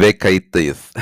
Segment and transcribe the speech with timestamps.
[0.00, 0.92] Ve kayıttayız.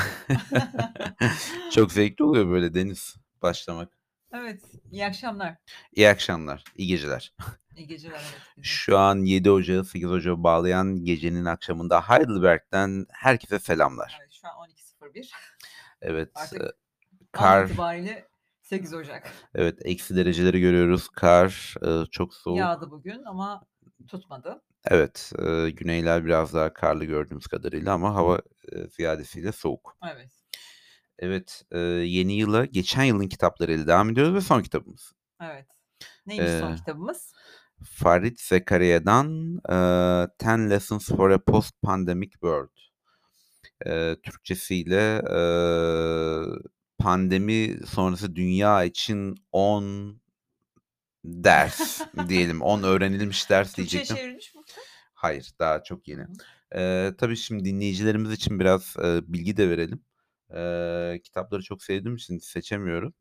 [1.72, 3.98] Çok zevkli oluyor böyle Deniz başlamak.
[4.32, 5.56] Evet, iyi akşamlar.
[5.92, 7.34] İyi akşamlar, iyi geceler.
[7.76, 8.20] İyi geceler.
[8.20, 8.40] Evet.
[8.66, 14.18] Şu an 7 Ocağı 8 Ocağı bağlayan gecenin akşamında Heidelberg'den herkese selamlar.
[14.20, 14.68] Evet, şu an
[15.10, 15.30] 12.01.
[16.00, 16.72] Evet, Artık e,
[17.32, 18.28] kar, itibariyle
[18.62, 19.32] 8 Ocak.
[19.54, 21.08] evet eksi dereceleri görüyoruz.
[21.08, 22.58] Kar e, çok soğuk.
[22.58, 23.66] Yağdı bugün ama
[24.08, 24.62] tutmadı.
[24.90, 28.38] Evet, e, güneyler biraz daha karlı gördüğümüz kadarıyla ama hava
[28.72, 29.96] e, ziyadesiyle soğuk.
[30.12, 30.30] Evet.
[31.18, 35.12] Evet, e, yeni yıla geçen yılın kitaplarıyla devam ediyoruz ve son kitabımız.
[35.42, 35.66] Evet.
[36.26, 37.32] Neymiş son kitabımız?
[37.84, 39.76] Farit Zekariya'dan e,
[40.38, 42.76] Ten Lessons for a Post-Pandemic World.
[43.86, 45.40] E, Türkçesiyle e,
[46.98, 50.20] pandemi sonrası dünya için 10
[51.24, 52.62] ders diyelim.
[52.62, 54.16] 10 öğrenilmiş ders Türkçe'ye diyecektim.
[54.16, 54.62] çevrilmiş mi?
[55.24, 55.44] Kitap?
[55.44, 56.26] Hayır, daha çok yeni.
[56.74, 60.04] Eee, tabii şimdi dinleyicilerimiz için biraz, eee, bilgi de verelim.
[60.54, 63.14] Eee, kitapları çok sevdiğim için seçemiyorum.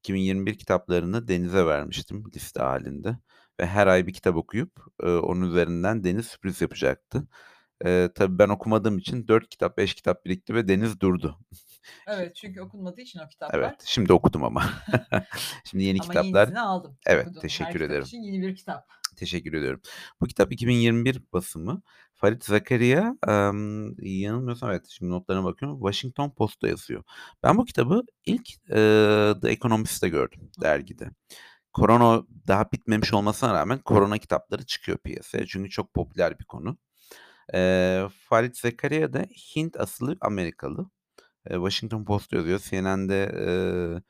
[0.00, 3.18] 2021 kitaplarını Deniz'e vermiştim liste halinde
[3.60, 7.28] ve her ay bir kitap okuyup, eee, onun üzerinden Deniz sürpriz yapacaktı.
[7.84, 11.38] Eee, tabii ben okumadığım için 4 kitap, 5 kitap birikti ve Deniz durdu.
[12.06, 13.74] Evet, çünkü okunmadığı için o Evet, kitaplar.
[13.84, 14.64] şimdi okudum ama.
[15.64, 16.98] Şimdi yeni Ama kitaplar yenisini aldım.
[17.06, 17.42] Evet, Okudum.
[17.42, 18.04] Her teşekkür kitap ederim.
[18.04, 18.88] için yeni bir kitap.
[19.20, 19.80] Teşekkür ediyorum.
[20.20, 21.82] Bu kitap 2021 basımı.
[22.14, 25.78] Farit Zakaria, emm, yanılmıyorsam evet, şimdi notlarına bakıyorum.
[25.80, 27.02] Washington Post'ta yazıyor.
[27.42, 31.10] Ben bu kitabı ilk, eee, The Economist'te gördüm, dergide.
[31.72, 35.46] Korona daha bitmemiş olmasına rağmen korona kitapları çıkıyor piyasaya.
[35.46, 36.78] Çünkü çok popüler bir konu.
[37.54, 39.20] Eee, Farit Zakaria da
[39.56, 40.90] Hint asıllı Amerikalı.
[41.50, 42.60] Eee, Washington Post yazıyor.
[42.60, 44.02] CNN'de, eee,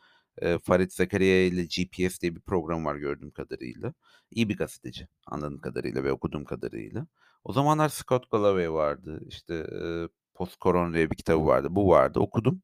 [0.42, 3.94] eee, Farit Zakaria ile GPS diye bir program var gördüğüm kadarıyla.
[4.30, 7.06] İyi bir gazeteci anladığım kadarıyla ve okuduğum kadarıyla.
[7.44, 9.20] O zamanlar Scott Galloway vardı.
[9.28, 11.68] İşte, eee, Post Corona diye bir kitabı vardı.
[11.70, 12.20] Bu vardı.
[12.20, 12.62] Okudum.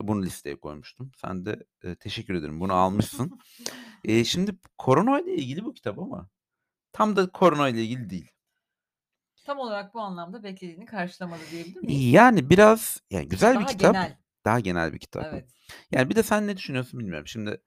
[0.00, 1.10] Bunu listeye koymuştum.
[1.16, 2.60] Sen de, eee, teşekkür ederim.
[2.60, 3.38] Bunu almışsın.
[4.04, 6.28] Eee, şimdi korona ile ilgili bu kitap ama
[6.92, 8.30] tam da korona ile ilgili değil.
[9.46, 12.12] Tam olarak bu anlamda beklediğini karşılamadı diyebilir miyiz?
[12.12, 13.94] Yani biraz yani güzel bir Daha kitap.
[13.94, 14.16] genel.
[14.48, 15.26] Daha genel bir kitap.
[15.32, 15.48] Evet.
[15.90, 17.26] Yani bir de sen ne düşünüyorsun bilmiyorum.
[17.26, 17.60] Şimdi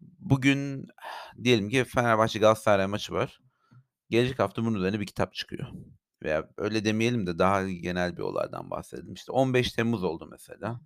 [0.00, 0.86] bugün
[1.44, 3.40] diyelim ki Fenerbahçe Galatasaray maçı var.
[4.10, 5.68] Gelecek hafta bunun üzerine bir kitap çıkıyor.
[6.22, 9.14] Veya öyle demeyelim de daha genel bir olaydan bahsedelim.
[9.14, 10.80] İşte 15 Temmuz oldu mesela.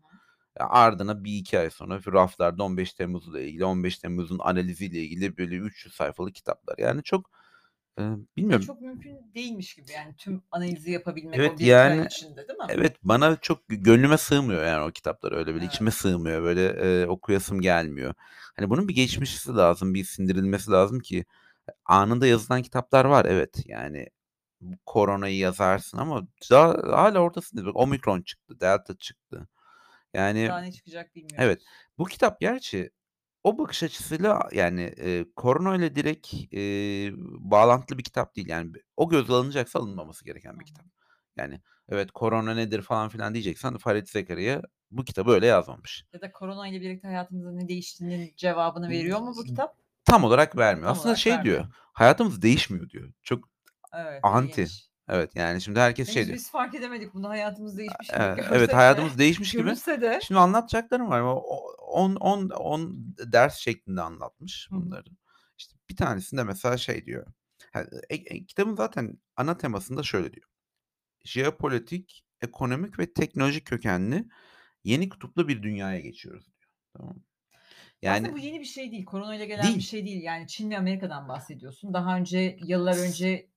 [0.56, 6.34] ardına 1-2 ay sonra raflarda 15 Temmuz'la ilgili, 15 Temmuz'un analiziyle ilgili böyle 300 sayfalık
[6.34, 6.78] kitaplar.
[6.78, 7.31] Yani çok,
[7.99, 8.60] eee, Ya bilmiyorum.
[8.60, 12.59] çok mümkün değilmiş gibi yani tüm analizi yapabilmek o Evet, 1-2 ay yani içinde değil
[12.59, 12.65] mi?
[12.69, 15.75] evet bana çok gö gönlüme sığmıyor yani o kitaplar öyle böyle Evet.
[15.75, 16.43] içime sığmıyor.
[16.43, 16.62] Böyle,
[17.03, 18.15] eee, okuyasım gelmiyor.
[18.56, 21.25] Hani bunun bir geçmişi lazım, bir sindirilmesi lazım ki
[21.87, 23.62] anında yazılan kitaplar var evet.
[23.66, 24.09] Yani
[24.60, 26.69] bu koronayı yazarsın ama daha
[26.99, 27.66] hâlâ ortasındayız.
[27.69, 29.49] Bak omikron çıktı, delta çıktı.
[30.15, 31.62] Yani Daha ne çıkacak Evet.
[31.62, 31.65] bilmiyoruz.
[31.99, 32.91] Bu kitap gerçi
[33.44, 38.49] o bakış açısıyla yani, eee, koronayla direkt, eee, bağlantılı bir kitap değil.
[38.49, 40.65] Yani o gözle alınacaksa alınmaması gereken Hı bir hı.
[40.65, 40.87] kitap.
[41.37, 46.04] Yani evet, korona nedir falan filan diyeceksen Farit Zakaria bu kitabı öyle yazmamış.
[46.12, 49.77] Ya da korona ile birlikte hayatımızda ne değiştiğinin cevabını veriyor mu bu kitap?
[50.04, 50.87] Tam olarak vermiyor.
[50.87, 51.56] Tam Aslında olarak şey vermiyor.
[51.59, 53.12] diyor, hayatımız değişmiyor diyor.
[53.22, 53.49] Çok
[53.94, 54.60] Evet, anti.
[54.60, 54.84] ilginç.
[55.09, 56.38] Evet, yani şimdi herkes şey Henüz diyor.
[56.38, 59.62] biz fark edemedik bunu hayatımız değişmiş gibi Eee, evet, de, hayatımız değişmiş gibi.
[59.62, 60.20] görülse de.
[60.22, 61.20] Şimdi anlatacaklarım var.
[61.20, 61.34] O
[61.78, 65.04] 10 10 10 ders şeklinde anlatmış Hı bunları.
[65.59, 67.26] İşte bir tanesinde mesela şey diyor.
[67.72, 70.47] Ha, e e kitabın zaten ana temasında şöyle diyor.
[71.25, 74.25] Jeopolitik, ekonomik ve teknolojik kökenli
[74.84, 76.71] yeni kutuplu bir dünyaya geçiyoruz diyor.
[76.97, 77.22] Tamam mı?
[78.06, 79.04] Aslında Yani bu yeni bir şey değil.
[79.04, 79.81] Korona ile gelen bir Değil.
[79.81, 80.22] şey değil.
[80.22, 81.94] Yani Çin ve Amerika'dan bahsediyorsun.
[81.94, 83.50] Daha önce yıllar önce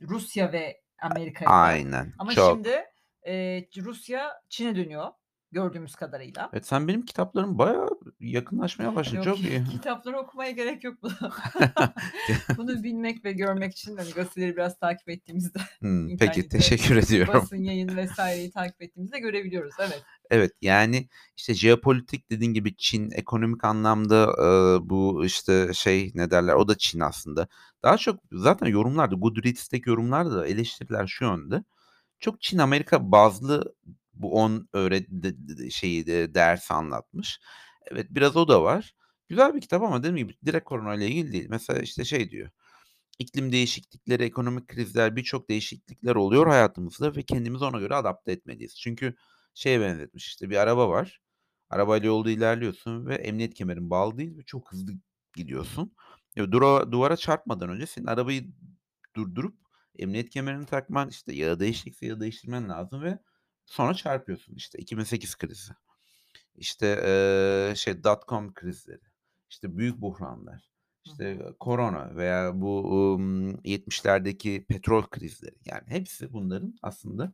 [0.00, 1.50] Rusya ve Amerika'ydı.
[1.50, 2.12] Aynen.
[2.18, 2.56] Ama Çok.
[2.56, 2.84] şimdi,
[3.26, 5.12] eee, Rusya Çin'e dönüyor
[5.56, 6.50] gördüğümüz kadarıyla.
[6.52, 7.88] Evet, sen benim kitaplarım bayağı
[8.20, 9.16] yakınlaşmaya başladın.
[9.16, 9.64] Yok, Çok iyi.
[9.72, 11.12] kitapları okumaya gerek yok bunu.
[12.56, 17.34] Bunu bilmek ve görmek için hani gazeteleri biraz takip ettiğimizde Hımm, peki teşekkür ediyorum.
[17.34, 19.74] basın, yayın vs.yi takip ettiğimizde görebiliyoruz.
[19.80, 20.02] Evet.
[20.30, 26.54] Evet, yani işte jeopolitik dediğin gibi Çin, ekonomik anlamda, eee, bu işte şey ne derler
[26.54, 27.48] o da Çin aslında.
[27.82, 31.64] Daha çok zaten yorumlarda Goodreads'teki yorumlarda da eleştiriler şu yönde.
[32.20, 33.74] Çok Çin Amerika bazlı
[34.16, 35.08] bu 10 öğret
[35.70, 37.40] şeyi de dersi anlatmış.
[37.90, 38.94] Evet, biraz o da var.
[39.28, 41.46] Güzel bir kitap ama dediğim gibi direkt koronayla ilgili değil.
[41.50, 42.50] Mesela işte şey diyor.
[43.18, 48.76] İklim değişiklikleri, ekonomik krizler, birçok değişiklikler oluyor hayatımızda ve kendimizi ona göre adapte etmeliyiz.
[48.80, 49.14] Çünkü
[49.54, 51.20] şeye benzetmiş işte bir araba var.
[51.70, 54.92] Arabayla yolda ilerliyorsun ve emniyet kemerin bağlı değil ve çok hızlı
[55.36, 55.92] gidiyorsun.
[56.36, 58.48] Ya dura duvara çarpmadan önce senin arabayı
[59.16, 59.58] durdurup
[59.98, 63.18] emniyet kemerini takman, işte yağı değişikse yağı değiştirmen lazım ve
[63.66, 64.54] Sonra çarpıyorsun.
[64.54, 65.72] İşte 2008 krizi.
[66.56, 69.00] İşte, eee, şey dotcom krizleri.
[69.50, 70.70] İşte büyük buhranlar.
[71.06, 75.56] İşte, korona veya bu, ımm, 70'lerdeki petrol krizleri.
[75.66, 77.32] Yani hepsi bunların aslında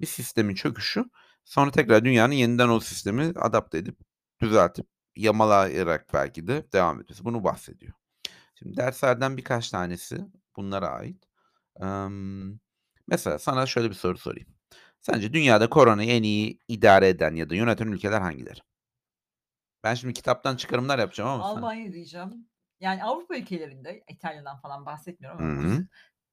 [0.00, 1.04] bir sistemin çöküşü.
[1.44, 3.98] Sonra tekrar dünyanın yeniden o sistemi adapte edip,
[4.42, 4.86] düzeltip,
[5.16, 7.24] yamalayarak belki de devam etmesi.
[7.24, 7.92] Bunu bahsediyor.
[8.54, 10.18] Şimdi derslerden birkaç tanesi
[10.56, 11.24] bunlara ait.
[11.80, 12.58] Emm,
[13.08, 14.48] mesela sana şöyle bir soru sorayım.
[15.02, 18.60] Sence dünyada koronayı en iyi idare eden ya da yöneten ülkeler hangileri?
[19.84, 22.48] Ben şimdi kitaptan çıkarımlar yapacağım ama Almanya diyeceğim.
[22.80, 25.78] Yani Avrupa ülkelerinde, İtalya'dan falan bahsetmiyorum ama.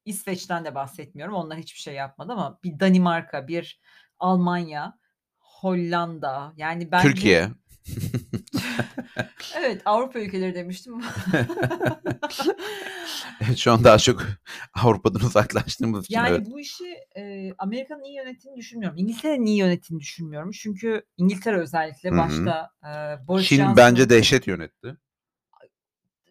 [0.04, 1.34] İsveç'ten de bahsetmiyorum.
[1.34, 3.80] Onlar hiçbir şey yapmadı ama bir Danimarka, bir
[4.18, 4.98] Almanya,
[5.38, 7.50] Hollanda yani bence Türkiye.
[9.60, 11.00] Evet, Avrupa ülkeleri demiştim.
[13.46, 14.22] Evet, şu an daha çok
[14.84, 16.30] Avrupa'dan uzaklaştığımız için evet.
[16.30, 18.98] Yani bu işi, eee, Amerika'nın iyi yönettiğini düşünmüyorum.
[18.98, 20.50] İngiltere'nin iyi yönettiğini düşünmüyorum.
[20.50, 24.96] Çünkü İngiltere özellikle başta, eee, Boris Çin Johnson'ın bence dehşet yönetti.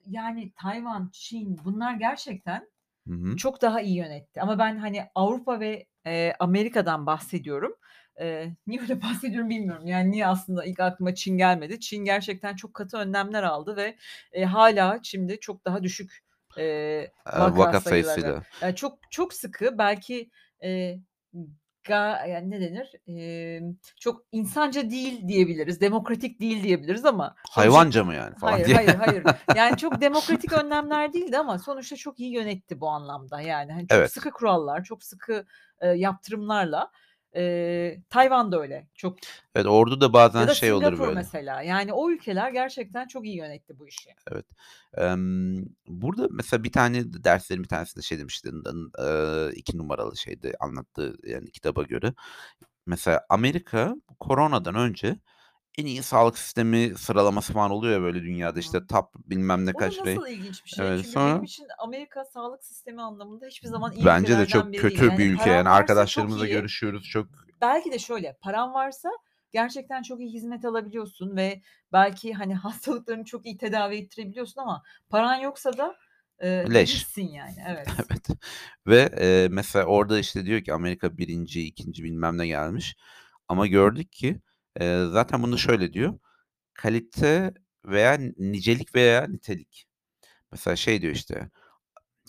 [0.06, 2.70] Yani Tayvan, Çin bunlar gerçekten
[3.08, 3.36] Hı hı.
[3.36, 7.76] çok daha iyi yönetti ama ben, hani, Avrupa ve, eee, Amerika'dan bahsediyorum.
[8.20, 9.88] Eee, niye öyle bahsediyorum bilmiyorum.
[9.88, 11.80] Yani niye aslında ilk aklıma Çin gelmedi.
[11.80, 13.96] Çin gerçekten çok katı önlemler aldı ve,
[14.34, 16.20] eee, hâlâ Çin'de çok daha düşük,
[16.58, 18.42] Eee, vaka vaka sayıları.
[18.62, 20.30] Yani çok çok sıkı belki,
[20.64, 21.00] eee,
[21.88, 22.92] ga yani ne denir?
[23.08, 28.76] Emm, çok insanca değil diyebiliriz, demokratik değil diyebiliriz ama Hayvanca mı yani falan Hayır, diye.
[28.76, 29.24] hayır, hayır.
[29.56, 33.42] Yani çok demokratik önlemler değildi ama sonuçta çok iyi yönetti bu anlamda.
[33.42, 34.12] Yani, hani, çok Evet.
[34.12, 35.46] sıkı kurallar, çok sıkı,
[35.82, 36.92] eee, yaptırımlarla.
[37.36, 38.88] Eee, Tayvan da öyle.
[38.96, 39.18] Çok
[39.56, 41.14] Evet, orada da Ya bazen da şey olur böyle.
[41.16, 41.62] mesela.
[41.62, 44.10] Yani o ülkeler gerçekten çok iyi yönetti bu işi.
[44.32, 44.46] Evet.
[44.98, 48.50] Emm, burada mesela bir tane derslerin bir tanesinde şey demişti,
[49.00, 52.14] eee, 2 numaralı şeyde anlattığı yani kitaba göre.
[52.86, 55.20] Mesela Amerika koronadan önce
[55.80, 59.78] en iyi sağlık sistemi sıralaması falan oluyor ya böyle dünyada işte top bilmem ne O
[59.78, 60.86] kaç rey nasıl ilginç bir şey?
[60.88, 64.72] Evet, Çünkü benim sonra için Amerika sağlık sistemi anlamında hiçbir zaman iyi Bence de çok
[64.72, 66.52] biri kötü bir Yani ülke yani çok arkadaşlarımızla iyi.
[66.52, 67.28] görüşüyoruz çok
[67.62, 69.10] Belki de şöyle, paran varsa
[69.52, 71.62] gerçekten çok iyi hizmet alabiliyorsun ve
[71.94, 75.96] belki, hani, hastalıklarını çok iyi tedavi ettirebiliyorsun ama paran yoksa da,
[76.42, 77.06] eee, Leş.
[77.18, 77.56] yani.
[77.68, 77.88] Evet.
[78.00, 78.28] Evet
[78.88, 82.96] ve, eee, mesela orada işte diyor ki Amerika 1'inci, 2'nci bilmem ne gelmiş
[83.48, 84.42] ama gördük ki,
[84.80, 86.20] eee, zaten bunu şöyle diyor,
[86.74, 87.54] kalite
[87.86, 89.88] veya nicelik veya nitelik.
[90.54, 91.52] Mesela şey diyor işte,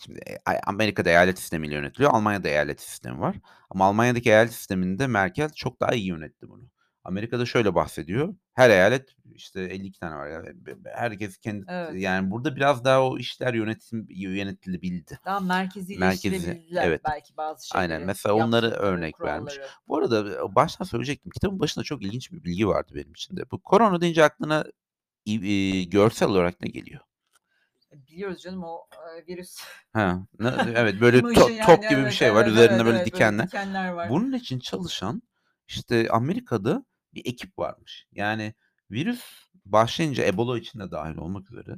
[0.07, 3.37] şimdi, ay Amerika'da eyalet sistemiyle yönetiliyor, Almanya'da eyalet sistemi var
[3.71, 6.71] ama Almanya'daki eyalet sisteminde Merkel çok daha iyi yönetti bunu.
[7.05, 11.95] Amerika'da şöyle bahsediyor, her eyalet işte 52 tane var ya, be be herkes kendi Evet.
[12.03, 15.19] yani burada biraz daha o işler yönetim yönetilebildi.
[15.25, 17.01] Daha Merkezi merkezileştirebildiler Evet.
[17.05, 17.89] belki bazı Aynen.
[17.89, 19.55] şeyleri, Mesela onları örnek vermiş.
[19.55, 19.71] kuralları.
[19.89, 21.31] Bu arada, eee, baştan söyleyecektim.
[21.31, 23.51] Kitabın başında çok ilginç bir bilgi vardı benim için de.
[23.51, 24.65] Bu korona deyince aklına
[25.25, 27.01] iii, görsel olarak ne geliyor?
[27.93, 28.87] E, biliyoruz canım o,
[29.17, 29.57] eee, virüs.
[29.95, 30.19] Ne
[30.75, 32.43] evet, böyle to top yani gibi bir evet, şey var.
[32.43, 33.47] evet, Üzerinde evet, böyle evet, böyle dikenler.
[33.47, 34.11] dikenler var.
[34.11, 35.23] Bunun için çalışan
[35.69, 38.07] işte Amerika'da bir ekip varmış.
[38.13, 38.55] Yani
[38.91, 39.23] virüs
[39.65, 41.77] başlayınca Ebola için de dâhil olmak üzere,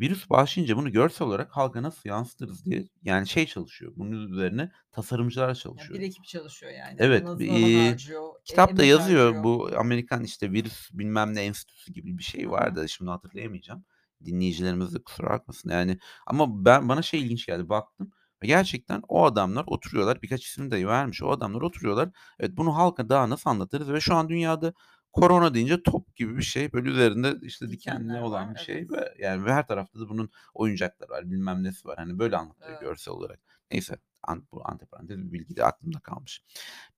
[0.00, 5.54] virüs başlayınca bunu görsel olarak halka nasıl yansıtırız diye yani şey çalışıyor, bunun üzerine tasarımcılar
[5.54, 5.98] çalışıyor.
[5.98, 6.96] bir ekip çalışıyor yani.
[6.98, 9.24] Evet, iii, harcıyor, e kitapta yazıyor.
[9.24, 9.44] harcıyor.
[9.44, 12.88] Bu Amerikan işte virüs bilmem ne enstitüsü gibi bir şey vardı.
[12.88, 13.84] Şimdi hatırlayamayacağım.
[14.24, 15.70] Dinleyicilerimiz de kusura bakmasın.
[15.70, 17.68] Yani ama ben bana şey ilginç geldi.
[17.68, 18.12] Baktım
[18.42, 20.22] ve gerçekten o adamlar oturuyorlar.
[20.22, 21.22] Birkaç isim de vermiş.
[21.22, 22.08] O adamlar oturuyorlar.
[22.38, 24.72] Evet, bunu halka daha nasıl anlatırız ve şu an dünyada
[25.12, 26.72] korona deyince top gibi bir şey.
[26.72, 28.92] Böyle üzerinde işte dikenli olan var, bir şey evet.
[28.92, 31.98] ve yani ve her tarafta da bunun oyuncakları var, bilmem nesi var.
[31.98, 32.80] Hani böyle anlatıyor Evet.
[32.80, 33.40] görsel olarak.
[33.70, 36.42] Neyse, an bu antiparantez bir bilgiydi, aklımda kalmış.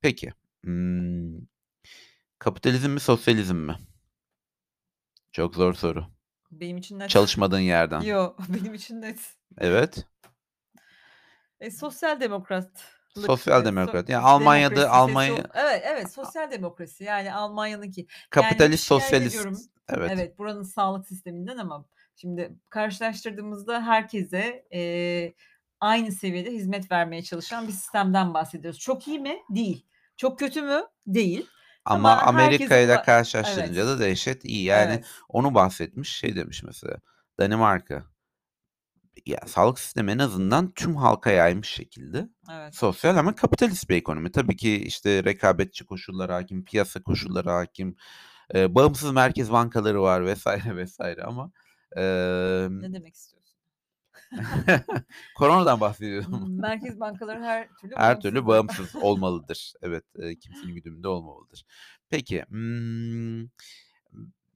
[0.01, 0.33] Peki,
[0.67, 1.49] ımm,
[2.39, 3.77] kapitalizm mi, sosyalizm mi?
[5.33, 6.07] Çok zor soru.
[6.51, 7.11] Benim için net.
[7.11, 8.01] Çalışmadığın yerden.
[8.01, 9.37] Yo, benim için net.
[9.59, 10.07] Evet.
[11.65, 14.09] E, sosyal demokratlık, Sosyal eee, so demokrat.
[14.09, 18.01] Yani Almanya'da Almanya so evet, evet, sosyal demokrasi yani Almanya'nınki.
[18.01, 19.55] Yani Kapitalist, şikâyet ediyorum.
[19.55, 19.71] sosyalist.
[19.89, 20.11] Evet.
[20.15, 21.85] Evet, buranın sağlık sisteminden ama
[22.17, 25.35] şimdi karşılaştırdığımızda herkese, eee,
[25.81, 28.81] aynı seviyede hizmet vermeye çalışan bir sistemden bahsediyoruz.
[28.81, 29.39] Çok iyi mi?
[29.51, 29.87] Değil.
[30.17, 30.83] Çok kötü mü?
[31.07, 31.47] Değil.
[31.85, 33.91] Ama Ama Amerika'yla ula karşılaştırınca Evet.
[33.91, 34.65] da dehşet iyi.
[34.65, 35.05] Yani Evet.
[35.29, 36.97] onu bahsetmiş, şey demiş mesela,
[37.39, 38.05] Danimarka
[39.27, 42.75] ya sağlık sistemi en azından tüm halka yaymış şekilde Evet.
[42.75, 44.33] sosyal ama kapitalist bir ekonomi.
[44.33, 47.97] Tabii ki işte rekabetçi koşullar hâkim, piyasa koşulları hâkim,
[48.55, 50.47] eee, bağımsız merkez bankaları var vs.
[50.67, 51.01] vs.
[51.25, 51.53] ama,
[51.97, 53.55] emm Ne demek istiyorsun?
[55.35, 56.51] Koronadan bahsediyorum.
[56.61, 58.47] Merkez bankaları her türlü Her türlü bağımsızdır.
[58.47, 59.73] bağımsız olmalıdır.
[59.83, 61.65] Evet, eee, kimsenin güdümünde olmamalıdır.
[62.11, 63.51] Peki, ımm,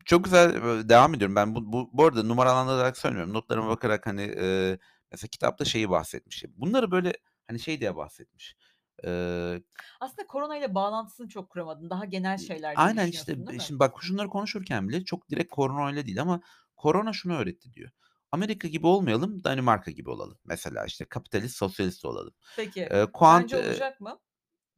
[0.09, 0.55] çok güzel,
[0.88, 1.37] devam ediyorum.
[1.37, 3.35] Ben bu bu bu arada numaralandırarak söylemiyorum.
[3.35, 4.79] Notlarıma bakarak, hani, eee,
[5.12, 6.45] mesela kitapta şeyi bahsetmiş.
[6.49, 7.12] Bunları böyle,
[7.49, 8.57] hani, şey diye bahsetmiş.
[9.05, 9.62] Eee
[10.00, 11.91] Aslında koronayla bağlantısını çok kuramadın.
[11.91, 16.41] Daha genel şeyler aynen işte, şimdi bak şunları konuşurken bile çok direkt koronayla değil ama
[16.77, 17.91] korona şunu öğretti diyor.
[18.33, 20.38] Amerika gibi olmayalım, Danimarka gibi olalım.
[20.45, 22.35] Mesela işte kapitalist, sosyalist olalım.
[22.57, 24.21] Peki, Eee, kuant sence eee, olacak mı?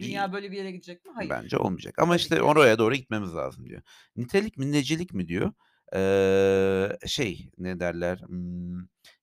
[0.00, 1.12] Dünya böyle bir yere gidecek mi?
[1.14, 1.30] Hayır.
[1.30, 2.42] bence olmayacak ama Tabii işte ki.
[2.42, 3.82] oraya doğru gitmemiz lazım diyor.
[4.16, 5.52] Nitelik mi, necelik mi diyor.
[5.94, 8.20] Eee, şey, ne derler,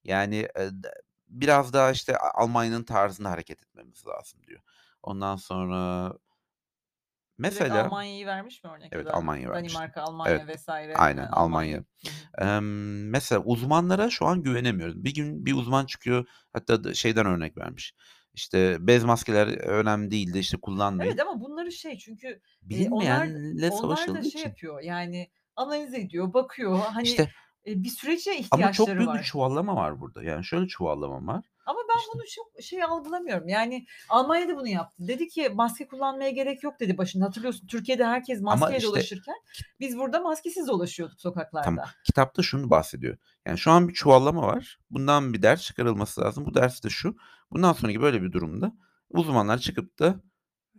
[0.03, 0.87] yani, d
[1.27, 4.61] biraz daha işte A Almanya'nın tarzında hareket etmemiz lazım diyor.
[5.03, 6.13] Ondan sonra
[7.39, 9.77] Direkt mesela Almanya'yı vermiş mi örnek Evet, da Almanya vermişti.
[9.79, 10.37] Danimarka, Evet, Almanya.
[10.87, 11.77] Eee, aynen Almanya?
[11.77, 11.77] Almanya.
[12.37, 12.47] Hı hı.
[12.47, 15.03] Emm, mesela uzmanlara şu an güvenemiyorum.
[15.03, 17.93] Bir gün bir uzman çıkıyor, hatta da şeyden örnek vermiş.
[18.37, 21.17] İşte bez maskeler önemli değildi, işte Evet kullanmayın.
[21.17, 24.39] ama bunları şey çünkü, eee, onlar d Bilinmeyenle onlar da şey için.
[24.39, 26.79] yapıyor, yani analiz ediyor, bakıyor.
[26.79, 27.31] Hani, İşte
[27.65, 29.23] bir sürece ama çok ihtiyaçları büyük bir var.
[29.23, 30.23] çuvallama var burada.
[30.23, 31.45] Yani şöyle çuvallama var.
[31.65, 33.47] Ama ben İşte bunu çok şey algılamıyorum.
[33.47, 35.07] Yani Almanya da bunu yaptı.
[35.07, 37.25] Dedi ki "Maske kullanmaya gerek yok." dedi başında.
[37.25, 39.35] Hatırlıyorsun Türkiye'de herkes maskeyle işte dolaşırken
[39.79, 41.33] biz burada maskesiz dolaşıyorduk Tamam.
[41.33, 41.85] sokaklarda.
[42.03, 43.17] Kitapta şunu bahsediyor.
[43.45, 44.79] Yani şu an bir çuvallama var.
[44.91, 46.45] Bundan bir ders çıkarılması lazım.
[46.45, 47.15] Bu ders de şu:
[47.51, 48.73] Bundan sonraki böyle bir durumda
[49.09, 50.21] uzmanlar çıkıp da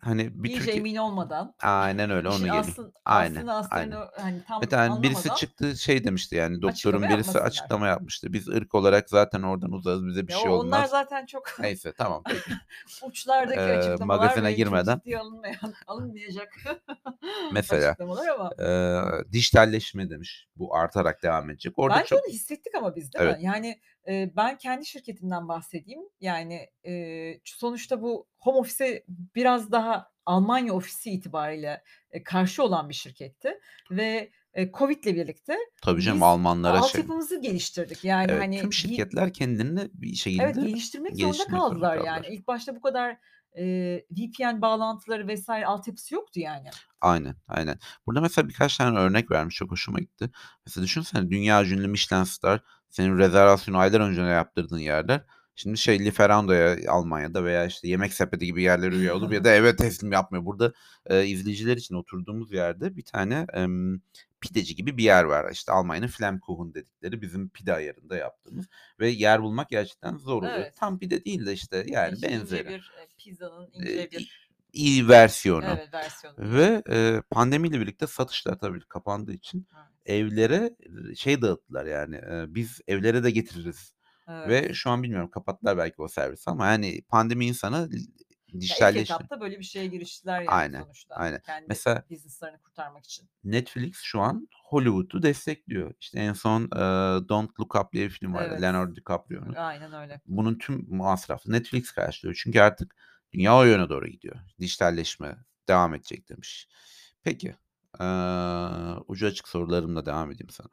[0.02, 2.76] hani bir İyice Türkiye emin olmadan, Aynen öyle, onu geliyor.
[2.76, 4.04] aslın Aynen, aslını aynen.
[4.16, 7.40] hani, tam Mesela birisi anlamadan çıktı şey demişti yani açıklama doktorun birisi yapmasınlar.
[7.40, 8.32] açıklama yapmıştı.
[8.32, 11.46] "Biz ırk olarak zaten oradan uzağız, bize bir Ya, şey o onlar olmaz." zaten çok
[11.58, 12.24] Neyse, tamam,
[13.00, 16.54] uçlardaki Eee, açıklamalar magazine girmeden alınmayan alınmayacak
[17.50, 17.96] Mesela,
[18.30, 20.48] ama eee, dijitalleşme demiş.
[20.56, 21.74] Bu artarak devam edecek.
[21.78, 23.36] Orada Bence çok onu hissettik ama biz, değil mi?
[23.36, 23.38] Evet.
[23.40, 26.00] Yani, ben kendi şirketimden bahsedeyim.
[26.20, 26.68] Yani,
[27.44, 31.82] sonuçta bu home office'e biraz daha Almanya ofisi itibariyle,
[32.24, 33.58] karşı olan bir şirketti
[33.90, 38.04] ve, eee, COVID'le birlikte Tabii canım, biz Almanlara şey altyapımızı geliştirdik.
[38.04, 42.16] Yani, Evet, hani, tüm şirketler kendilerini bir Evet, şekilde geliştirmek zorunda geliştirmek zorunda kaldılar yani.
[42.16, 42.32] kaldılar.
[42.32, 43.16] İlk başta bu kadar,
[43.56, 45.48] eee, VPN bağlantıları vs.
[45.50, 46.68] altyapısı yoktu yani.
[47.00, 47.78] Aynen, aynen.
[48.06, 50.30] Burada mesela birkaç tane örnek vermiş, çok hoşuma gitti.
[50.66, 56.76] Mesela düşünsene dünyaca ünlü Michelin star, senin rezervasyonu aylar önceden yaptırdığın yerler, şimdi şey Lieferando'ya
[56.92, 60.44] Almanya'da veya işte Yemeksepeti gibi yerlere üye olup ya da eve teslim yapmıyor.
[60.44, 60.72] Burada,
[61.10, 64.00] eee, izleyiciler için oturduğumuz yerde bir tane, emm,
[64.40, 65.50] pideci gibi bir yer var.
[65.52, 68.66] İşte Almanya'nın Flammkuchen dedikleri, bizim pide ayarında yaptığımız
[69.00, 70.64] ve yer bulmak gerçekten zor oluyor.
[70.66, 70.76] Evet.
[70.76, 72.68] Tam pide değil de işte yani ince benzeri.
[72.68, 78.58] bir, eee, pizzanın Eee, ince bir iyi versiyonu Evet, versiyonu ve, eee, pandemiyle birlikte satışlar
[78.58, 79.87] tabii kapandığı için Evet.
[80.08, 80.76] Evlere,
[81.16, 83.94] şey dağıttılar yani, eee, biz evlere de getiririz
[84.28, 84.74] ve Evet.
[84.74, 87.96] şu an bilmiyorum kapattılar belki o servisi ama yani pandemi insanı l
[88.54, 91.14] Ya, ilk etapta böyle bir şeye giriştiler yani Aynen, sonuçta.
[91.14, 91.40] aynen.
[91.46, 93.28] Kendi Mesela business'larını kurtarmak için.
[93.44, 95.94] Netflix şu an Hollywood'u destekliyor.
[96.00, 98.62] İşte en son, eee, Don't Look Up diye bir film vardı, Evet.
[98.62, 99.54] Leonardo DiCaprio'nun.
[99.54, 100.20] Aynen öyle.
[100.26, 102.40] Bunun tüm masrafını Netflix karşılıyor.
[102.44, 102.96] Çünkü artık
[103.32, 104.36] dünya o yöne doğru gidiyor.
[104.60, 105.36] Dijitalleşme
[105.68, 106.68] devam edecek demiş.
[107.24, 107.56] Peki,
[108.00, 110.68] eee, ucu açık sorularımla devam edeyim sana.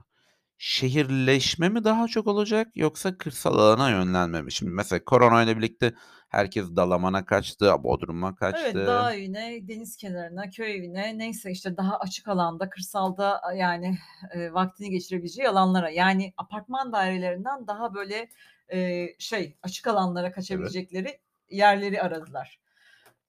[0.58, 4.52] Şehirleşme mi daha çok olacak yoksa kırsal alana yönlenme mi?
[4.54, 5.94] Şimdi mesela koronayla birlikte
[6.30, 8.86] herkes Dalaman'a kaçtı, Bodrum'a Evet, kaçtı.
[8.86, 13.98] dağ evine, deniz kenarına, köy evine, neyse işte daha açık alanda, kırsalda, yani,
[14.36, 18.30] eee, vaktini geçirebileceği alanlara, yani apartman dairelerinden daha böyle,
[18.72, 20.76] eee, şey, açık alanlara Evet.
[20.82, 22.60] kaçabilecekleri yerleri aradılar.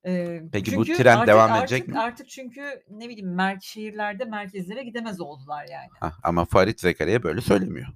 [0.07, 2.01] Eee, Peki bu çünkü trend artık devam edecek artık mi?
[2.01, 5.89] artık çünkü ne bileyim mer şehirlerde merkezlere gidemez oldular yani.
[6.01, 7.87] Hah, ama Farit Zekeriya böyle söylemiyor.
[7.89, 7.95] O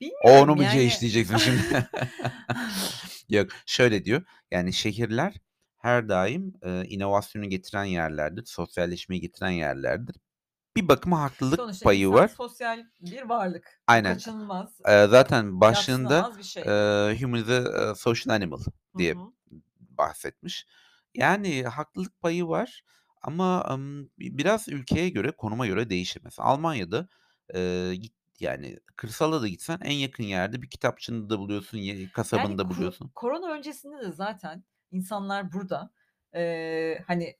[0.00, 0.88] Bilmiyorum onu mu yani.
[1.00, 1.62] diyeceksin şimdi?
[3.28, 5.34] Yok, şöyle diyor, yani şehirler
[5.78, 10.16] her daim, eee, inovasyonu getiren yerlerdir, sosyalleşmeyi getiren yerlerdir.
[10.76, 12.28] Bir bakıma haklılık Sonuçta payı var.
[12.28, 13.80] sosyal bir varlık.
[13.86, 14.14] Aynen.
[14.14, 16.62] kaçınılmaz, Eee, zaten başlığında, şey.
[16.62, 18.58] eee, "Human is a, social animal"
[18.98, 19.18] diye hı.
[19.98, 20.66] Bahsetmiş.
[21.14, 22.82] Yani haklılık payı var
[23.22, 23.76] ama,
[24.18, 26.20] bi biraz ülkeye göre, konuma göre değişir.
[26.24, 27.08] Mesela Almanya'da,
[27.54, 32.58] eee, git yani kırsala da gitsen en yakın yerde bir kitapçını da buluyorsun, ye kasabını
[32.58, 33.12] Yani da buluyorsun.
[33.14, 35.92] korona öncesinde de zaten insanlar burada,
[36.34, 37.36] eee, hani,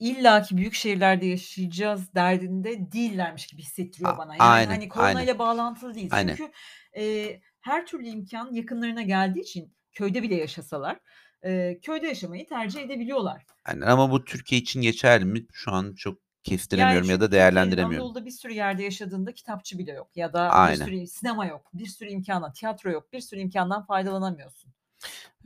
[0.00, 4.36] illaki büyük şehirlerde yaşayacağız derdinde değillermiş gibi hissettiriyor A bana.
[4.36, 5.28] Yani, aynen, hani, aynen.
[5.28, 6.10] koronayla bağlantılı değil.
[6.10, 6.38] Aynen.
[6.38, 6.52] Çünkü,
[6.96, 11.00] eee, her türlü imkân yakınlarına geldiği için köyde bile yaşasalar,
[11.44, 13.46] eee, köyde yaşamayı tercih edebiliyorlar.
[13.64, 15.46] Aynen ama bu Türkiye için geçerli mi?
[15.52, 17.98] Şu an çok Yani, kestiremiyorum ya da değerlendiremiyorum.
[17.98, 20.84] Anadolu'da bir sürü yerde yaşadığında kitapçı bile yok ya da bir Aynen.
[20.84, 24.72] sürü sinema yok, bir sürü imkândan, tiyatro yok, bir sürü imkândan faydalanamıyorsun.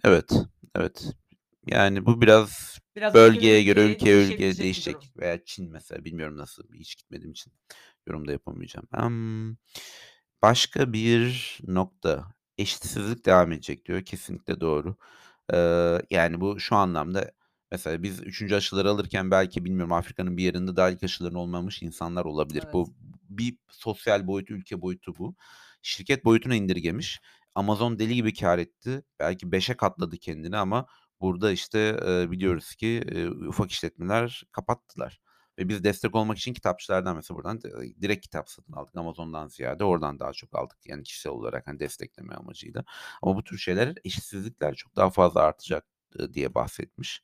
[0.04, 0.32] Evet,
[0.74, 1.12] evet.
[1.66, 4.58] Yani, bu biraz Biraz bölgeye göre, bir durum.
[4.58, 7.52] değişecek veya Çin mesela bilmiyorum nasıl, hiç gitmediğim için
[8.06, 8.88] yorum da yapamayacağım.
[8.98, 9.56] Emm,
[10.42, 14.02] başka bir nokta, eşitsizlik devam edecek diyor.
[14.04, 14.96] Kesinlikle doğru.
[15.52, 17.32] Eee, yani, bu şu anlamda
[17.72, 22.24] mesela biz 3'üncü aşıları alırken belki bilmiyorum Afrika'nın bir yerinde daha ilk aşılarını olmamış insanlar
[22.24, 22.64] olabilir.
[22.64, 22.72] Evet.
[22.72, 22.94] Bu
[23.30, 25.34] bir sosyal boyut, ülke boyutu bu.
[25.82, 27.20] Şirket boyutuna indirgemiş.
[27.54, 29.02] Amazon deli gibi kâr etti.
[29.20, 30.86] Belki 5'e katladı kendini ama
[31.20, 35.20] burada, işte, eee, biliyoruz ki, eee, ufak işletmeler kapattılar
[35.64, 37.60] ve biz destek olmak için kitapçılardan mesela buradan
[38.02, 39.84] direkt kitap satın aldık Amazon'dan ziyade.
[39.84, 42.84] Oradan daha çok aldık yani kişisel olarak, hani, destekleme amacıyla
[43.22, 45.86] ama bu tür şeyler, eşitsizlikler çok daha fazla artacak,
[46.32, 47.22] diye bahsetmiş.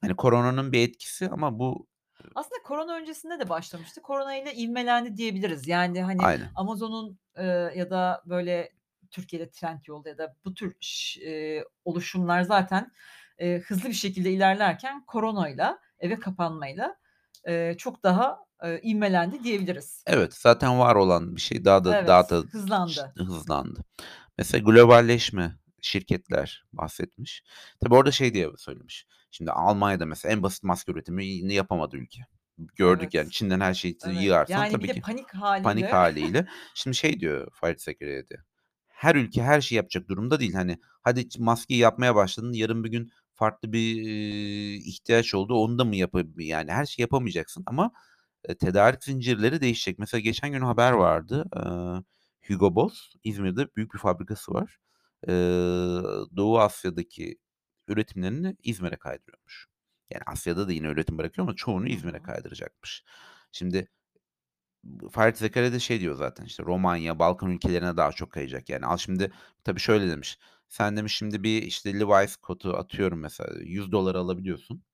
[0.00, 1.86] Hani, koronanın bir etkisi ama bu
[2.34, 4.02] Aslında korona öncesinde de başlamıştı.
[4.02, 5.68] Koronayla ivmelendi diyebiliriz.
[5.68, 6.32] Yani, hani.
[6.54, 8.72] Amazon'un, eee, ya da böyle
[9.10, 10.76] Türkiye'de Trendyol ya da bu tür
[11.20, 12.92] eee, oluşumlar zaten,
[13.38, 16.96] eee, hızlı bir şekilde ilerlerken koronayla, eve kapanmayla,
[17.48, 20.04] eee, çok daha, eee, ivmelendi diyebiliriz.
[20.06, 23.12] Evet, zaten var olan bir şey daha da daha Evet, da ş hızlandı.
[23.16, 23.80] hızlandı.
[24.38, 27.42] Mesela globalleşme, şirketler bahsetmiş.
[27.80, 29.06] Tabii orada şey diye söylemiş.
[29.30, 32.20] Şimdi Almanya'da mesela en basit maske üretimini yapamadı ülke.
[32.76, 33.32] Gördük yani Evet.
[33.32, 34.16] Çin'den her şeyi Evet.
[34.22, 35.26] yığarsan Yani, tabii ki panik
[35.62, 36.46] panik hâliyle hâliyle.
[36.74, 37.48] Şimdi şey diyor
[37.78, 38.42] Zekaria diyor,
[38.88, 40.52] her ülke her şeyi yapacak durumda değil.
[40.54, 43.10] Hani, hadi maskeyi yapmaya başladın, yarın bir gün
[43.42, 44.02] farklı bir,
[44.74, 47.92] ihtiyaç oldu, onu da mı yapa yani her şeyi yapamayacaksın ama,
[48.60, 49.98] tedarik zincirleri değişecek.
[49.98, 51.44] Mesela geçen gün haber vardı.
[52.48, 54.78] Hugo Boss İzmir'de büyük bir fabrikası var.
[56.36, 57.38] Doğu Asya'daki
[57.88, 59.66] üretimlerini İzmir'e kaydırıyormuş.
[60.10, 63.04] Yani Asya'da da yine üretim bırakıyor ama çoğunu İzmir'e kaydıracakmış.
[63.52, 63.88] Şimdi
[64.84, 68.68] b Fayrit Zekaria da şey diyor zaten, işte, Romanya, Balkan ülkelerine daha çok kayacak.
[68.70, 69.32] Yani al şimdi
[69.64, 70.38] tabii şöyle demiş,
[70.72, 74.84] sen demiş şimdi bir, işte, Levi's kotu atıyorum mesela $100'a alabiliyorsun.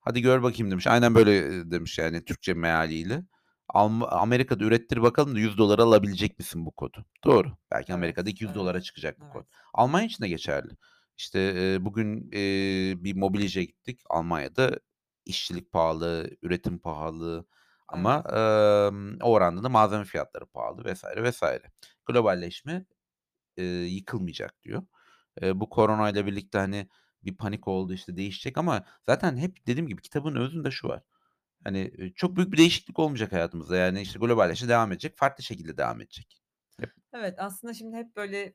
[0.00, 0.86] Hadi gör bakayım demiş.
[0.86, 3.24] Aynen böyle, demiş yani Türkçe mealiyle.
[4.10, 7.06] Amerika'da ürettir bakalım da $100'a alabilecek misin bu kotu?
[7.24, 7.52] Doğru.
[7.72, 9.46] Belki Amerika'da $200'a evet, çıkacak bu evet.
[9.74, 10.72] Almanya için de geçerli.
[11.18, 14.00] İşte, eee, bugün, eee, bir mobilyacıya gittik.
[14.10, 14.80] Almanya'da
[15.26, 17.46] işçilik pahalı, üretim pahalı
[17.88, 18.36] ama, Evet.
[18.92, 21.04] emm, o oranda da malzeme fiyatları pahalı vs.
[21.16, 21.42] vs.
[22.06, 22.86] Globalleşme,
[23.58, 24.82] eee, yıkılmayacak diyor.
[25.42, 26.88] Eee, bu koronayla birlikte, hani,
[27.24, 31.02] bir panik oldu, işte, değişecek ama zaten hep dediğim gibi kitabın özünde şu var.
[31.64, 33.76] Hani, eee, çok büyük bir değişiklik olmayacak hayatımızda.
[33.76, 36.42] Yani, işte, globalleşme devam edecek, farklı şekilde devam edecek.
[36.80, 38.54] Hep Evet, aslında şimdi hep böyle,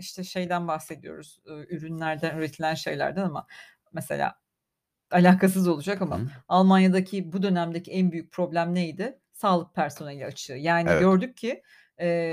[0.00, 3.46] işte, şeyden bahsediyoruz, ürünlerden, üretilen şeylerden ama
[3.92, 4.34] mesela
[5.10, 6.30] alakasız olacak ama hı.
[6.48, 9.20] Almanya'daki bu dönemdeki en büyük problem neydi?
[9.32, 10.52] Sağlık personeli açığı.
[10.54, 10.98] Yani Evet.
[10.98, 11.62] gördük ki,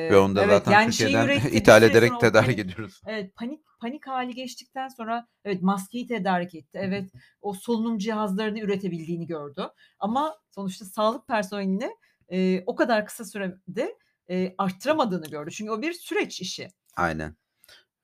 [0.10, 3.02] Ve eee, onu da evet, zaten yani Türkiye'den ithal süre ederek tedarik ediyoruz.
[3.06, 6.80] Evet, panik panik hâli geçtikten sonra evet, maskeyi tedarik etti.
[6.82, 9.67] Evet, o solunum cihazlarını üretebildiğini gördü
[10.00, 11.89] ama sonuçta sağlık personelini,
[12.30, 13.98] eee, o kadar kısa sürede,
[14.30, 15.52] eee, arttıramadığını gördü.
[15.52, 16.67] Çünkü o bir süreç işi.
[16.96, 17.36] Aynen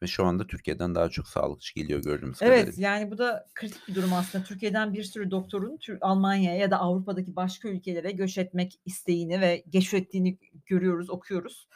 [0.03, 2.89] ve şu anda Türkiye'den daha çok sağlıkçı geliyor gördüğümüz Evet, kadarıyla.
[2.89, 4.43] yani bu da kritik bir durum aslında.
[4.43, 9.93] Türkiye'den bir sürü doktorun Almanya'ya ya da Avrupa'daki başka ülkelere göç etmek isteğini ve göç
[9.93, 11.67] ettiğini görüyoruz, okuyoruz.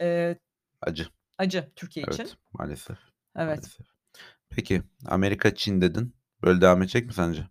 [0.00, 0.38] Eee,
[0.80, 1.06] Acı.
[1.38, 2.22] acı Türkiye için.
[2.22, 2.98] Evet, maalesef,
[3.36, 3.48] Evet.
[3.48, 3.86] maalesef.
[4.50, 6.14] Peki, Amerika, Çin dedin.
[6.42, 7.48] Böyle devam edecek mi sence?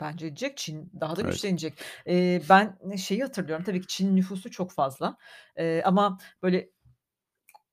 [0.00, 0.56] Bence edecek.
[0.56, 1.32] Çin daha da Evet.
[1.32, 1.74] güçlenecek.
[2.06, 5.16] Eee, ben şeyi hatırlıyorum, tabii ki Çin'in nüfusu çok fazla,
[5.58, 6.70] eee, ama böyle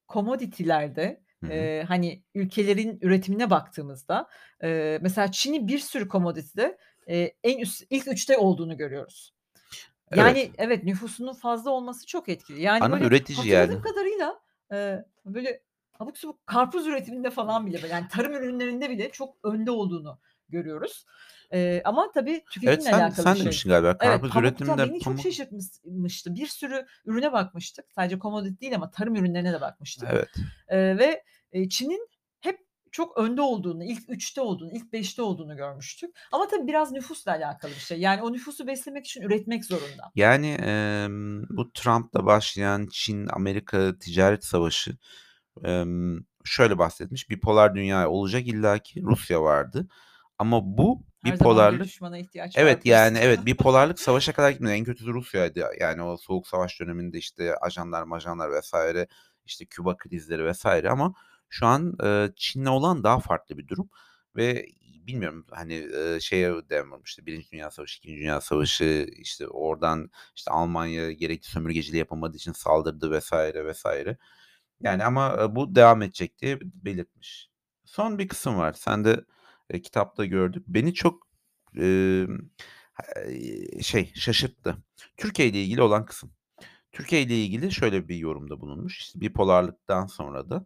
[0.10, 1.52] commodity'lerde, Hı hı.
[1.52, 4.28] eee, hani, ülkelerin üretimine baktığımızda,
[4.64, 9.34] eee, mesela Çin'in bir sürü commodity'de, eee, en üst ilk 3'te olduğunu görüyoruz.
[10.12, 10.20] Evet.
[10.20, 12.62] Yani, evet, nüfusunun fazla olması çok etkili.
[12.62, 13.64] Yani, Ana böyle, üretici yani.
[13.64, 14.42] hatırladığım kadarıyla,
[14.72, 15.64] eee, böyle,
[16.02, 21.06] abuk subuk karpuz üretiminde falan bile, yani, tarım ürünlerinde bile çok önde olduğunu görüyoruz.
[21.54, 23.46] Eee, ama tabii Evet, tüketimle sen alakalı bir sen şey.
[23.46, 26.36] demiştin galiba Evet, karpuz pamukta üretiminde beni çok pamuk şaşırtmış mıştı.
[26.36, 27.86] Bir sürü ürüne bakmıştık.
[27.96, 30.30] Sadece commodity değil ama tarım ürünlerine de bakmıştık, Evet.
[30.72, 32.08] eee, ve, eee, Çin'in
[32.42, 32.60] hep
[32.92, 36.10] çok önde olduğunu, ilk 3'te olduğunu, ilk 5'te olduğunu görmüştük.
[36.32, 38.00] Ama tabii biraz nüfusla alakalı bir şey.
[38.00, 40.12] Yani, o nüfusu beslemek için üretmek zorunda.
[40.16, 44.98] Yani, emm, bu Trump'la başlayan Çin-Amerika ticaret savaşı,
[45.64, 49.88] emm, şöyle bahsetmiş: "Bipolar dünya olacak illaki, Rusya vardı
[50.40, 54.74] ama bu Her bipolarlık" düşmana ihtiyaç Evet, yani, evet, bipolarlık savaşa kadar gitmedi.
[54.74, 55.66] En kötüsü Rusya'ydı.
[55.80, 58.74] Yani, o soğuk savaş döneminde, işte, ajanlar majanlar vs.
[59.46, 60.66] işte, Küba krizleri vs.
[60.66, 61.14] ama
[61.50, 63.90] şu an, eee, Çin'le olan daha farklı bir durum
[64.36, 64.66] ve
[65.08, 67.52] bilmiyorum, hani, eee, şeye dem vurmuştu, 1.
[67.52, 68.18] Dünya Savaşı, 2.
[68.18, 73.34] Dünya Savaşı, işte, oradan, işte, Almanya gerekli sömürgeciliği yapamadığı için saldırdı vs.
[73.34, 73.86] vs.
[74.84, 77.50] Yani ama, bu devam edecek diye belirtmiş.
[77.86, 78.74] Son bir kısım var.
[78.74, 79.26] Sen de,
[79.74, 80.64] eee, kitapta gördük.
[80.68, 81.28] Beni çok,
[81.76, 82.28] eee,
[83.82, 84.78] şey şaşırttı.
[85.18, 86.32] Türkiye ile ilgili olan kısım.
[86.94, 89.00] Türkiye ile ilgili şöyle bir yorumda bulunmuş.
[89.00, 90.66] İşte, bipolarlıktan sonra da,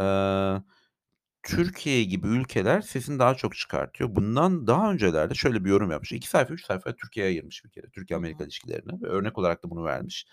[0.00, 0.64] eee,
[1.44, 4.16] Türkiye gibi ülkeler sesini daha çok çıkartıyor.
[4.16, 6.12] Bundan daha öncelerde şöyle bir yorum yapmış.
[6.12, 9.84] 2 sayfa, 3 sayfa Türkiye'ye ayırmış bir kere, Türkiye-Amerika ilişkilerini ve örnek olarak da bunu
[9.84, 10.26] vermiş.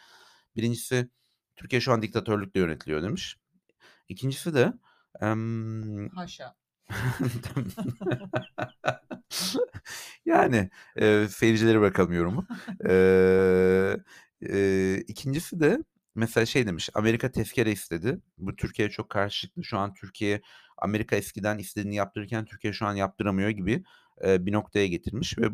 [0.58, 1.10] 1'incisi
[1.60, 3.38] Türkiye şu an diktatörlükle yönetiliyor demiş.
[4.10, 4.74] 2'ncisi de,
[5.22, 6.56] emm, Haşa.
[10.26, 12.48] yani, eee, seyircilere bırakalım yorumu.
[12.86, 13.98] Eee,
[14.42, 15.78] eee, 2'ncisi de
[16.16, 18.20] mesela şey demiş, Amerika tezkere istedi.
[18.38, 19.64] Bu Türkiye'ye çok karşı çıktı.
[19.64, 20.42] Şu an Türkiye,
[20.78, 23.84] Amerika eskiden istediğini yaptırırken Türkiye şu an yaptıramıyor gibi,
[24.24, 25.48] bir noktaya getirmiş ve,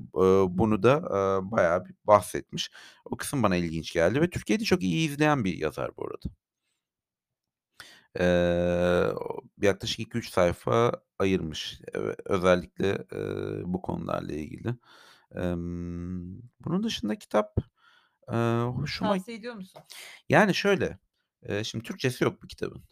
[0.58, 1.04] bunu da,
[1.52, 2.72] bayağı bir bahsetmiş.
[3.06, 6.30] O kısım bana ilginç geldi ve Türkiye'yi de çok iyi izleyen bir yazar bu arada.
[9.62, 11.80] Yaklaşık 2-3 sayfa ayırmış.
[12.26, 12.98] Özellikle,
[13.66, 14.76] bu konularla ilgili.
[16.60, 17.58] Bunun dışında kitap,
[18.32, 19.82] eee, hoşuma Tavsiye ediyor musun?
[20.30, 21.00] Yani şöyle,
[21.64, 22.84] şimdi Türkçesi yok bu kitabın.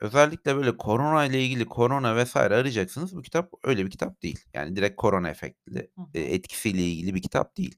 [0.00, 2.36] Özellikle böyle koronayla ilgili korona vs.
[2.36, 4.40] arayacaksanız bu kitap öyle bir kitap değil.
[4.54, 6.06] Yani direkt korona efektli, Hı hı.
[6.18, 7.74] etkisiyle ilgili bir kitap değil.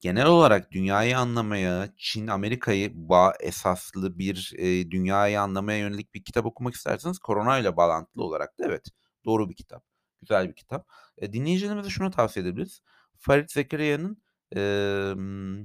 [0.00, 6.46] Genel olarak dünyayı anlamaya, Çin, Amerika'yı bağ esaslı bir, eee, dünyayı anlamaya yönelik bir kitap
[6.46, 8.88] okumak isterseniz koronayla bağlantılı olarak da evet,
[9.24, 9.84] doğru bir kitap,
[10.20, 10.88] güzel bir kitap.
[11.22, 12.80] Eee, dinleyicilerimize şunu tavsiye edebiliriz.
[13.18, 14.22] Farit Zekeriya'nın,
[14.52, 15.58] emm,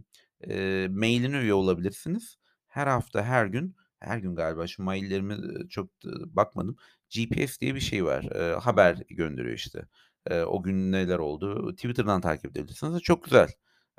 [0.48, 2.38] eee, mailine üye olabilirsiniz.
[2.68, 5.38] Her hafta, her gün, her gün galiba şu maillerime,
[5.70, 5.90] çok
[6.28, 6.76] bakmadım.
[7.10, 8.24] GPS diye bir şey var.
[8.36, 9.88] Eee, haber gönderiyor işte.
[10.32, 11.72] Eee, o gün neler oldu.
[11.76, 13.50] Twitter'dan takip edebilirsiniz çok güzel,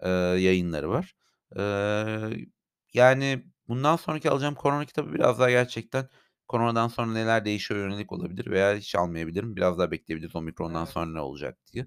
[0.02, 1.14] eee, yayınları var.
[1.56, 2.46] Eee,
[2.94, 6.08] yani bundan sonraki alacağım korona kitabı biraz daha gerçekten
[6.48, 9.56] koronadan sonra neler değişiyor yönelik olabilir veya hiç almayabilirim.
[9.56, 11.14] Biraz daha bekleyebiliriz omikrondan sonra Evet.
[11.14, 11.86] ne olacak diye.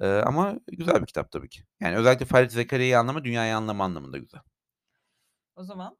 [0.00, 1.62] Eee, ama güzel bir kitap tabii ki.
[1.80, 4.40] Yani özellikle Farit Zekeriya'yı anlama, dünyayı anlama anlamında güzel.
[5.56, 5.96] O zaman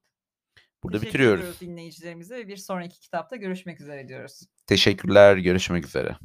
[0.82, 1.60] Burada teşekkür bitiriyoruz.
[1.60, 4.40] dinleyicilerimize ve bir sonraki kitapta görüşmek üzere diyoruz.
[4.66, 6.16] Teşekkürler, görüşmek üzere.